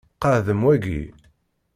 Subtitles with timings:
[0.21, 1.01] Qeɛdem waki.